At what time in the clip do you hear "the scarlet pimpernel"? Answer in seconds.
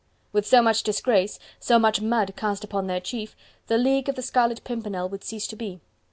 4.15-5.07